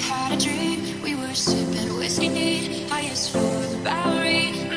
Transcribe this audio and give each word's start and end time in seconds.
had 0.00 0.32
a 0.32 0.36
drink, 0.36 1.02
we 1.02 1.14
were 1.14 1.34
sipping 1.34 1.96
whiskey 1.96 2.28
neat. 2.28 2.90
I 2.90 3.02
asked 3.02 3.30
for 3.32 3.38
the 3.38 3.80
Bowery. 3.84 4.69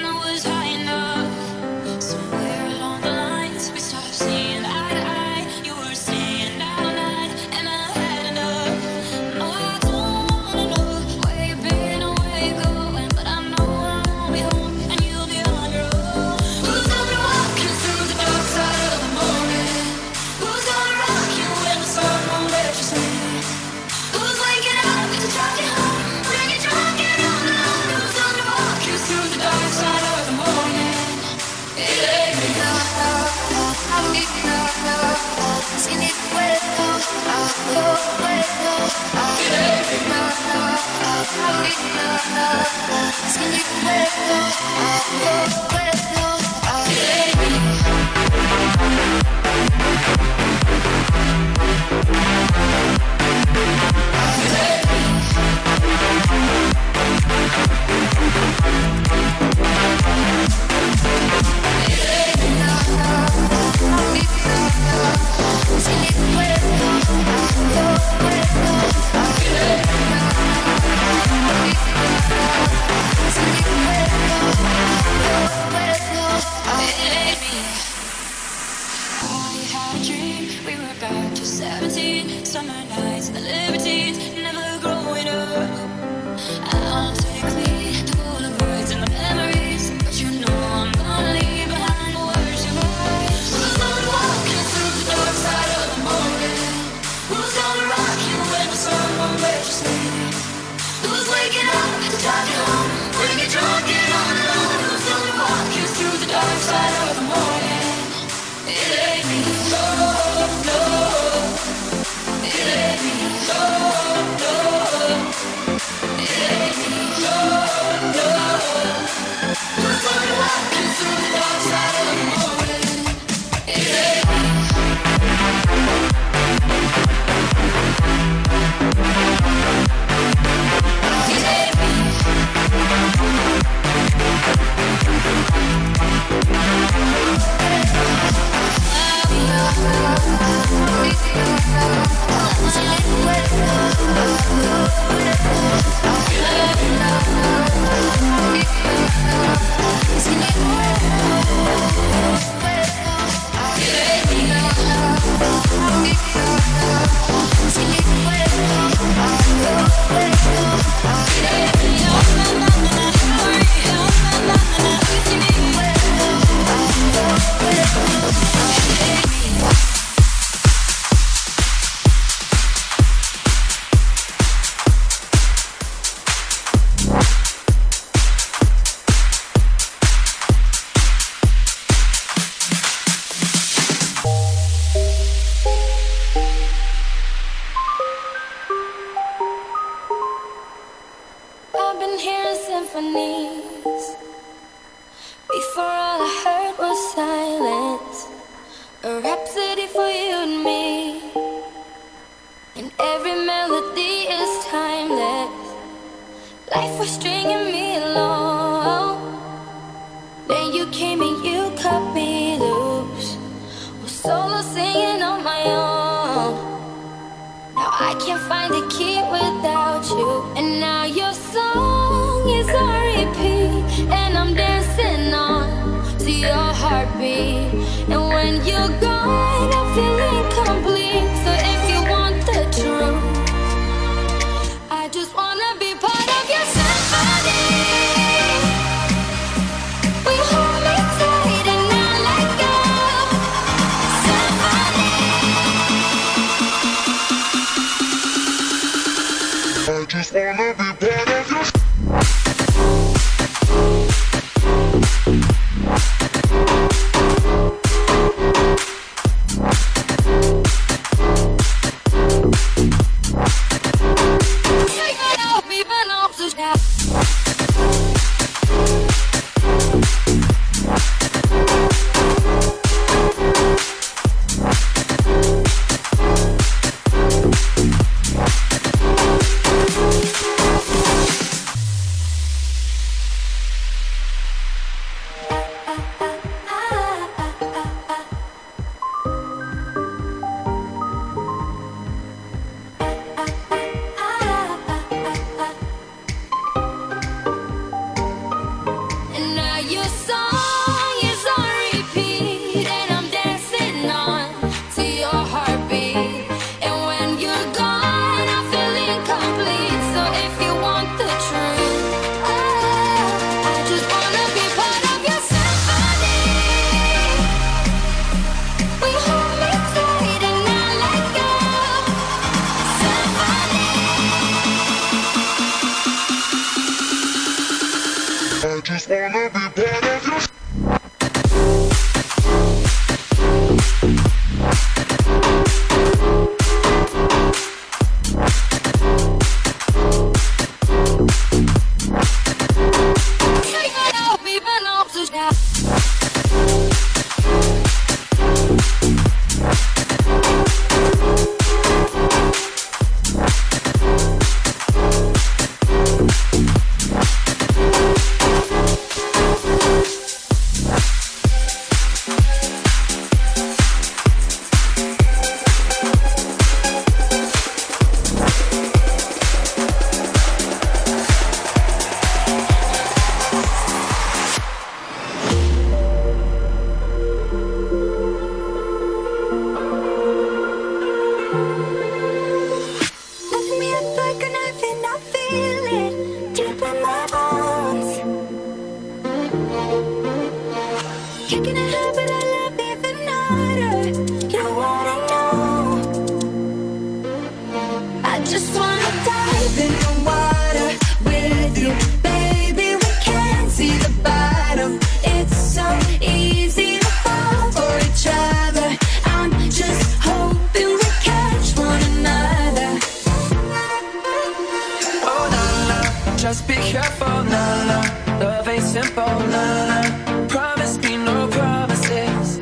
Just 416.53 416.67
be 416.67 416.75
careful, 416.75 417.43
na 417.45 417.83
na. 417.89 417.99
Love 418.39 418.67
ain't 418.67 418.83
simple, 418.83 419.39
na 419.53 419.63
na. 419.89 420.01
Promise 420.47 420.99
me 420.99 421.17
no 421.17 421.47
promises. 421.47 422.61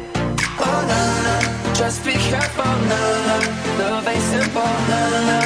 Oh 0.59 0.79
na 0.91 1.01
na. 1.25 1.73
Just 1.73 2.05
be 2.05 2.13
careful, 2.13 2.75
na 2.87 3.01
na. 3.27 3.37
Love 3.79 4.07
ain't 4.07 4.23
simple, 4.31 4.63
na 4.91 5.01
na. 5.27 5.40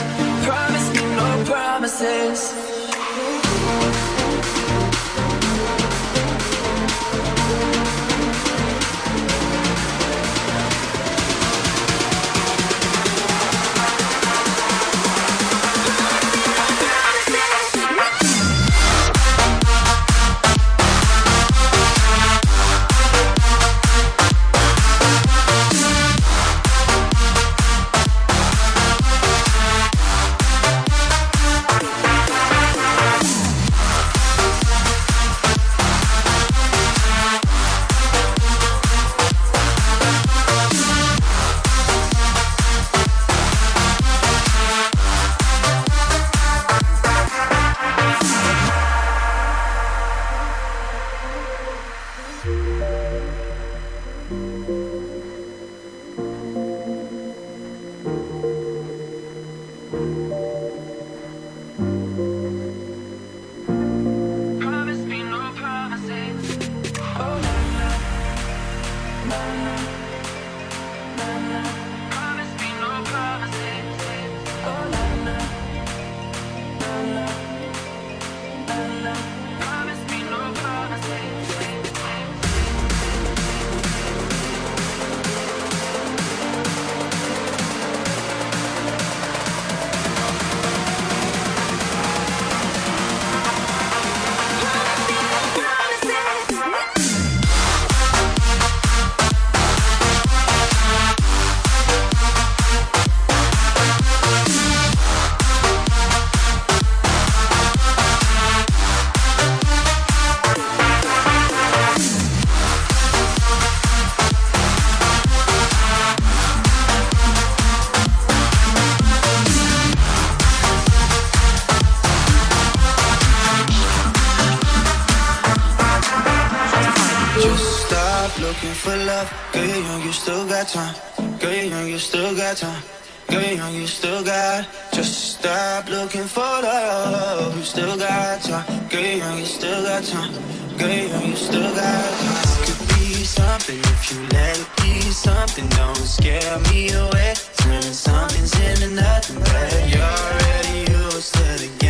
got 130.56 130.68
time. 130.70 130.96
Girl, 131.40 131.54
you 131.54 131.70
young, 131.70 131.88
you 131.90 132.00
still 132.00 132.34
got 132.34 132.56
time. 132.56 132.82
Girl, 133.28 133.42
you 133.42 133.58
young, 133.58 133.74
you 133.76 133.88
still 133.88 134.24
got. 134.24 134.66
Just 134.94 135.36
stop 135.36 135.90
looking 135.90 136.24
for 136.24 136.42
love. 136.42 137.58
You 137.58 137.64
still 137.64 137.98
got 137.98 138.42
time. 138.42 138.88
Girl, 138.88 139.02
you 139.02 139.18
young, 139.18 139.38
you 139.40 139.46
still 139.46 139.84
got 139.84 140.04
time. 140.04 140.32
Girl, 140.78 140.90
you 140.90 141.08
young, 141.10 141.28
you 141.28 141.36
still 141.36 141.72
got 141.76 142.12
time. 142.22 142.66
Could 142.66 142.88
be 142.88 143.24
something 143.40 143.80
if 143.80 144.12
you 144.12 144.20
let 144.32 144.58
it 144.58 144.70
be 144.78 145.02
something. 145.12 145.68
Don't 145.80 145.98
scare 145.98 146.60
me 146.72 146.90
away. 146.92 147.34
Turning 147.58 147.98
something's 148.08 148.54
into 148.68 148.96
nothing, 148.96 149.40
but 149.40 149.90
you're 149.92 150.14
already 150.24 150.92
used 150.92 151.34
to 151.34 151.44
the 151.60 151.70
game. 151.80 151.85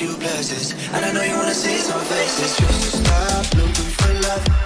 you 0.00 0.16
And 0.94 1.04
I 1.04 1.12
know 1.12 1.22
you 1.22 1.36
wanna 1.36 1.52
see 1.52 1.76
some 1.76 2.00
faces. 2.00 2.56
Just 2.56 3.04
stop 3.04 3.54
looking 3.54 3.90
for 3.98 4.14
love. 4.22 4.59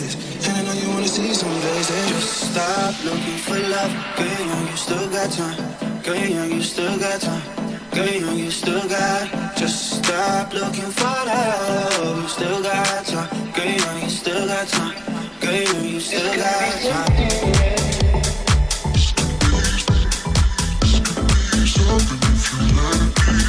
And 0.00 0.56
I 0.56 0.62
know 0.62 0.72
you 0.80 0.88
wanna 0.90 1.08
see 1.08 1.34
some 1.34 1.50
faces. 1.60 2.08
Just 2.08 2.52
stop 2.52 2.94
looking 3.04 3.38
for 3.38 3.58
love. 3.58 3.90
Girl, 4.16 4.46
young, 4.46 4.68
you 4.68 4.76
still 4.76 5.10
got 5.10 5.30
time. 5.32 6.02
Girl, 6.04 6.16
young, 6.16 6.52
you 6.52 6.62
still 6.62 6.96
got 6.98 7.20
time. 7.20 7.42
Girl, 7.90 8.06
young, 8.06 8.38
you 8.38 8.50
still 8.52 8.88
got. 8.88 9.56
Just 9.56 9.98
stop 9.98 10.52
looking 10.54 10.92
for 10.92 11.18
love. 11.26 12.22
You 12.22 12.28
still 12.28 12.62
got 12.62 13.06
time. 13.06 13.52
Girl, 13.52 13.66
young, 13.66 14.02
you 14.02 14.10
still 14.10 14.46
got 14.46 14.68
time. 14.68 14.94
Girl, 15.40 15.62
young, 15.62 15.84
you 15.84 15.98
still 15.98 16.36
got 16.36 16.80
time. 16.82 17.48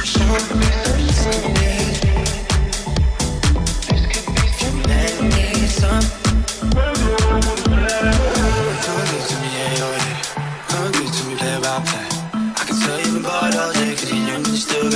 Something 0.04 0.62
if 0.62 1.74
you. 1.74 1.79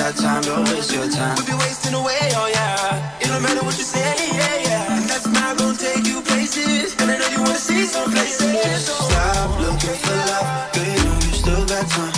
our 0.04 0.12
time, 0.12 0.42
don't 0.42 0.68
waste 0.68 0.92
your 0.92 1.08
time. 1.08 1.34
We'll 1.36 1.46
be 1.46 1.54
wasting 1.64 1.94
away, 1.94 2.28
oh 2.36 2.48
yeah. 2.52 3.18
It 3.20 3.28
don't 3.28 3.42
matter 3.42 3.64
what 3.64 3.76
you 3.78 3.84
say, 3.84 4.14
yeah, 4.36 4.60
yeah. 4.60 4.96
And 4.96 5.04
that's 5.08 5.26
not 5.26 5.56
gonna 5.56 5.78
take 5.78 6.04
you 6.04 6.20
places. 6.20 6.94
And 7.00 7.10
I 7.10 7.16
know 7.16 7.28
you 7.28 7.40
wanna 7.40 7.56
see 7.56 7.86
some 7.86 8.10
places. 8.12 8.84
Stop 8.84 9.60
looking 9.60 9.96
for 10.04 10.16
love, 10.28 10.72
baby. 10.74 11.00
you 11.26 11.32
still 11.32 11.64
got 11.64 11.88
time. 11.88 12.13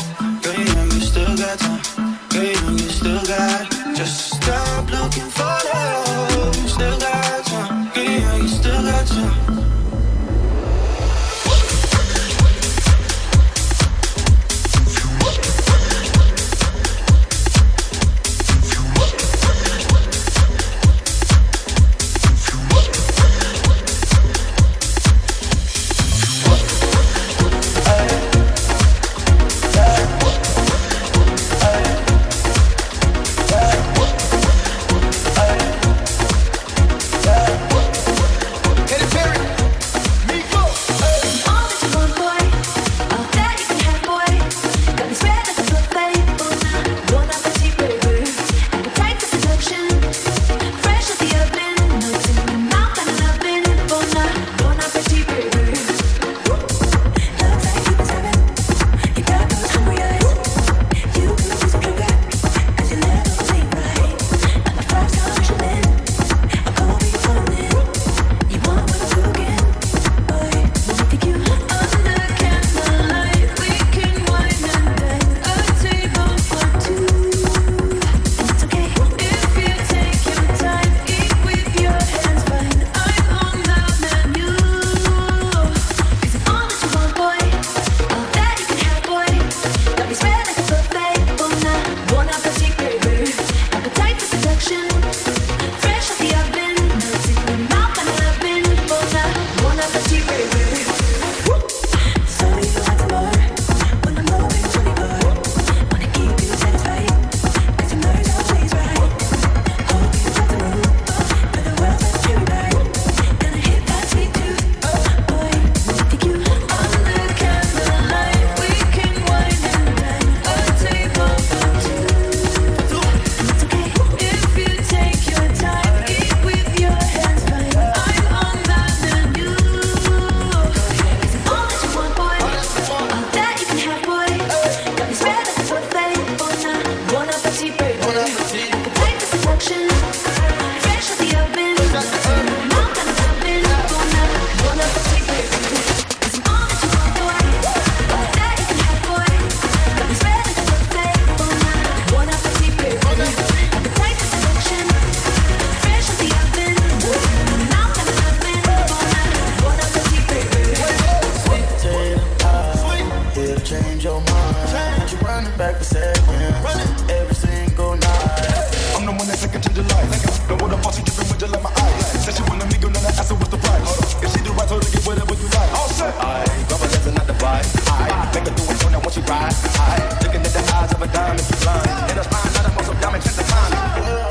Looking 180.22 180.42
at 180.42 180.52
the 180.52 180.62
eyes 180.74 180.92
of 180.92 181.02
a 181.02 181.06
diamond 181.08 181.42
blind. 181.62 182.10
And 182.10 182.18
a 182.18 182.24
spine 182.24 182.56
out 182.56 182.78
of 182.78 182.86
some 182.86 183.00
diamond 183.00 183.24
check 183.24 183.34
the 183.34 183.42
time. 183.44 183.72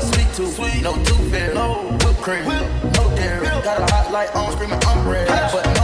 Sweet 0.02 0.28
tooth, 0.34 0.54
sweet, 0.56 0.82
no 0.82 0.94
tooth 1.04 1.30
fairy, 1.30 1.54
no 1.54 1.96
whipped 2.04 2.22
cream, 2.22 2.44
no 2.44 3.04
dairy. 3.16 3.46
Got 3.62 3.80
a 3.80 3.92
hot 3.92 4.10
light 4.12 4.34
on, 4.34 4.52
screaming, 4.52 4.78
I'm 4.84 5.08
ready. 5.08 5.75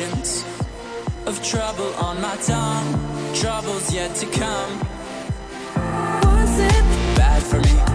of 0.00 1.42
trouble 1.42 1.92
on 1.94 2.20
my 2.20 2.36
tongue, 2.36 3.34
troubles 3.34 3.92
yet 3.92 4.14
to 4.14 4.26
come. 4.26 4.78
Was 6.22 6.60
it 6.60 7.16
bad 7.16 7.42
for 7.42 7.58
me? 7.58 7.87